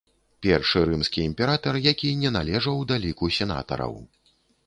Першы 0.43 0.79
рымскі 0.91 1.19
імператар, 1.31 1.77
які 1.89 2.09
не 2.23 2.33
належаў 2.39 2.81
да 2.93 2.99
ліку 3.05 3.25
сенатараў. 3.39 3.93